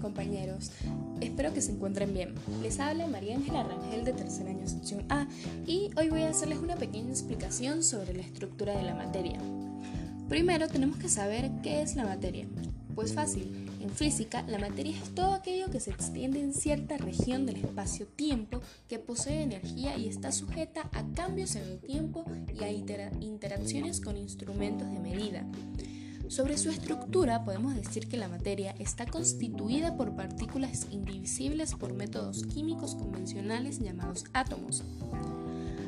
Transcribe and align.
compañeros. 0.00 0.72
Espero 1.20 1.52
que 1.52 1.60
se 1.60 1.72
encuentren 1.72 2.12
bien. 2.12 2.34
Les 2.62 2.80
habla 2.80 3.06
María 3.06 3.36
Ángela 3.36 3.62
Rangel 3.62 4.04
de 4.04 4.12
tercer 4.12 4.48
año 4.48 4.66
sección 4.66 5.04
A 5.08 5.26
y 5.66 5.90
hoy 5.96 6.08
voy 6.08 6.22
a 6.22 6.30
hacerles 6.30 6.58
una 6.58 6.76
pequeña 6.76 7.10
explicación 7.10 7.82
sobre 7.82 8.14
la 8.14 8.22
estructura 8.22 8.76
de 8.76 8.82
la 8.82 8.94
materia. 8.94 9.38
Primero 10.28 10.68
tenemos 10.68 10.98
que 10.98 11.08
saber 11.08 11.50
qué 11.62 11.82
es 11.82 11.96
la 11.96 12.04
materia. 12.04 12.46
Pues 12.94 13.14
fácil, 13.14 13.68
en 13.80 13.90
física 13.90 14.42
la 14.48 14.58
materia 14.58 14.96
es 14.96 15.14
todo 15.14 15.34
aquello 15.34 15.70
que 15.70 15.80
se 15.80 15.90
extiende 15.90 16.40
en 16.40 16.54
cierta 16.54 16.96
región 16.96 17.46
del 17.46 17.56
espacio-tiempo 17.56 18.60
que 18.88 18.98
posee 18.98 19.42
energía 19.42 19.96
y 19.96 20.08
está 20.08 20.32
sujeta 20.32 20.88
a 20.92 21.04
cambios 21.14 21.54
en 21.54 21.62
el 21.62 21.78
tiempo 21.78 22.24
y 22.58 22.64
a 22.64 22.70
interacciones 22.70 24.00
con 24.00 24.16
instrumentos 24.16 24.90
de 24.90 24.98
medida. 24.98 25.44
Sobre 26.28 26.58
su 26.58 26.68
estructura 26.68 27.42
podemos 27.42 27.74
decir 27.74 28.06
que 28.06 28.18
la 28.18 28.28
materia 28.28 28.74
está 28.78 29.06
constituida 29.06 29.96
por 29.96 30.14
partículas 30.14 30.86
indivisibles 30.90 31.74
por 31.74 31.94
métodos 31.94 32.44
químicos 32.44 32.94
convencionales 32.94 33.78
llamados 33.78 34.26
átomos. 34.34 34.84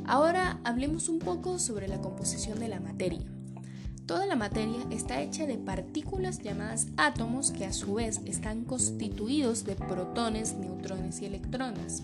Ahora 0.06 0.58
hablemos 0.64 1.10
un 1.10 1.18
poco 1.18 1.58
sobre 1.58 1.88
la 1.88 2.00
composición 2.00 2.58
de 2.58 2.68
la 2.68 2.80
materia. 2.80 3.20
Toda 4.10 4.26
la 4.26 4.34
materia 4.34 4.80
está 4.90 5.22
hecha 5.22 5.46
de 5.46 5.56
partículas 5.56 6.40
llamadas 6.40 6.88
átomos 6.96 7.52
que 7.52 7.64
a 7.64 7.72
su 7.72 7.94
vez 7.94 8.20
están 8.26 8.64
constituidos 8.64 9.62
de 9.62 9.76
protones, 9.76 10.54
neutrones 10.54 11.22
y 11.22 11.26
electrones. 11.26 12.02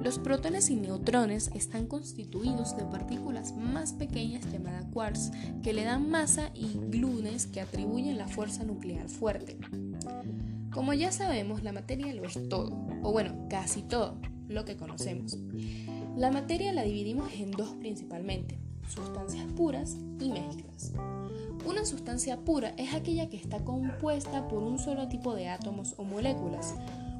Los 0.00 0.20
protones 0.20 0.70
y 0.70 0.76
neutrones 0.76 1.50
están 1.52 1.88
constituidos 1.88 2.76
de 2.76 2.84
partículas 2.84 3.52
más 3.56 3.92
pequeñas 3.92 4.44
llamadas 4.52 4.84
quarks 4.92 5.32
que 5.64 5.72
le 5.72 5.82
dan 5.82 6.08
masa 6.08 6.52
y 6.54 6.78
gluones 6.88 7.48
que 7.48 7.60
atribuyen 7.60 8.16
la 8.16 8.28
fuerza 8.28 8.62
nuclear 8.62 9.08
fuerte. 9.08 9.58
Como 10.72 10.94
ya 10.94 11.10
sabemos, 11.10 11.64
la 11.64 11.72
materia 11.72 12.14
lo 12.14 12.26
es 12.26 12.48
todo, 12.48 12.70
o 13.02 13.10
bueno, 13.10 13.48
casi 13.50 13.82
todo, 13.82 14.20
lo 14.46 14.64
que 14.64 14.76
conocemos. 14.76 15.36
La 16.16 16.30
materia 16.30 16.72
la 16.72 16.84
dividimos 16.84 17.32
en 17.32 17.50
dos 17.50 17.70
principalmente, 17.70 18.60
sustancias 18.88 19.46
puras 19.56 19.96
y 20.20 20.28
mezclas. 20.28 20.92
Una 21.66 21.84
sustancia 21.84 22.38
pura 22.38 22.74
es 22.76 22.94
aquella 22.94 23.28
que 23.28 23.36
está 23.36 23.64
compuesta 23.64 24.48
por 24.48 24.62
un 24.62 24.78
solo 24.78 25.08
tipo 25.08 25.34
de 25.34 25.48
átomos 25.48 25.94
o 25.98 26.04
moléculas, 26.04 26.74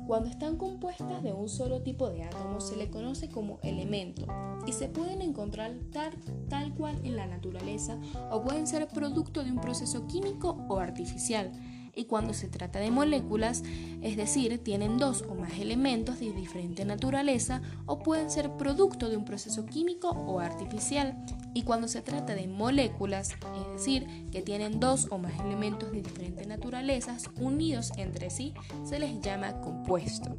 cuando 0.07 0.29
están 0.29 0.57
compuestas 0.57 1.23
de 1.23 1.33
un 1.33 1.49
solo 1.49 1.83
tipo 1.83 2.11
de 2.11 2.25
átomos 2.25 2.69
se 2.69 2.77
le 2.77 2.91
conoce 2.91 3.29
como 3.29 3.61
elemento 3.63 4.27
y 4.67 4.73
se 4.73 4.89
pueden 4.89 5.23
encontrar 5.23 5.73
tal, 5.93 6.13
tal 6.49 6.75
cual 6.75 6.99
en 7.05 7.15
la 7.15 7.27
naturaleza 7.27 7.97
o 8.31 8.43
pueden 8.43 8.67
ser 8.67 8.89
producto 8.89 9.45
de 9.45 9.53
un 9.53 9.61
proceso 9.61 10.09
químico 10.09 10.65
o 10.69 10.79
artificial 10.79 11.53
y 11.95 12.07
cuando 12.07 12.35
se 12.35 12.49
trata 12.49 12.79
de 12.79 12.91
moléculas, 12.91 13.63
es 14.03 14.17
decir, 14.17 14.59
tienen 14.63 14.99
dos 14.99 15.25
o 15.29 15.35
más 15.35 15.59
elementos 15.59 16.19
de 16.19 16.33
diferente 16.33 16.85
naturaleza 16.85 17.63
o 17.87 18.01
pueden 18.01 18.31
ser 18.31 18.57
producto 18.57 19.09
de 19.11 19.17
un 19.17 19.25
proceso 19.25 19.67
químico 19.67 20.09
o 20.11 20.41
artificial. 20.41 21.25
Y 21.55 21.63
cuando 21.63 21.89
se 21.89 22.03
trata 22.03 22.35
de 22.35 22.47
moléculas, 22.47 23.31
es 23.31 23.73
decir, 23.73 24.07
que 24.31 24.43
tienen 24.43 24.81
dos 24.81 25.09
o 25.11 25.19
más 25.19 25.39
elementos 25.41 25.91
de 25.91 26.03
diferentes 26.03 26.47
naturalezas 26.47 27.29
unidos 27.41 27.93
entre 27.97 28.31
sí, 28.31 28.55
se 28.85 28.99
les 28.99 29.21
llama 29.21 29.61
compuesto. 29.61 30.37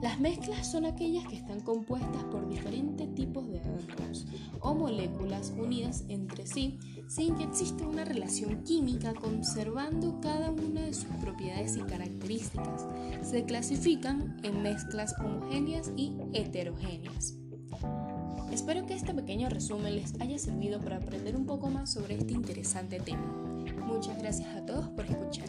Las 0.00 0.20
mezclas 0.20 0.70
son 0.70 0.84
aquellas 0.84 1.26
que 1.26 1.36
están 1.36 1.60
compuestas 1.60 2.24
por 2.24 2.48
diferentes 2.48 3.14
tipos 3.14 3.48
de 3.48 3.60
átomos 3.60 4.26
o 4.60 4.74
moléculas 4.74 5.52
unidas 5.56 6.04
entre 6.08 6.46
sí 6.46 6.78
sin 7.08 7.36
que 7.36 7.44
exista 7.44 7.86
una 7.86 8.04
relación 8.04 8.62
química 8.62 9.12
conservando 9.14 10.18
cada 10.20 10.50
una 10.50 10.82
de 10.82 10.94
sus 10.94 11.10
propiedades 11.20 11.76
y 11.76 11.82
características. 11.82 12.86
Se 13.22 13.44
clasifican 13.44 14.38
en 14.42 14.62
mezclas 14.62 15.14
homogéneas 15.20 15.92
y 15.96 16.14
heterogéneas. 16.32 17.34
Espero 18.52 18.84
que 18.84 18.92
este 18.92 19.14
pequeño 19.14 19.48
resumen 19.48 19.96
les 19.96 20.12
haya 20.20 20.38
servido 20.38 20.78
para 20.78 20.98
aprender 20.98 21.36
un 21.36 21.46
poco 21.46 21.70
más 21.70 21.90
sobre 21.90 22.16
este 22.16 22.34
interesante 22.34 23.00
tema. 23.00 23.32
Muchas 23.86 24.18
gracias 24.18 24.54
a 24.54 24.66
todos 24.66 24.90
por 24.90 25.06
escuchar. 25.06 25.48